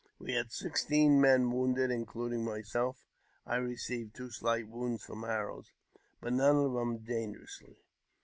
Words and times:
We 0.17 0.33
had 0.33 0.51
sixteen 0.51 1.21
men: 1.21 1.51
wounded, 1.51 1.91
including 1.91 2.43
myself 2.43 3.05
(I 3.45 3.57
received 3.57 4.15
two 4.15 4.31
slight 4.31 4.67
wounds 4.67 5.05
froif 5.05 5.29
I 5.29 5.33
arrows), 5.33 5.73
but 6.19 6.33
none 6.33 6.55
of 6.57 6.73
them 6.73 7.03
dangerously. 7.05 7.77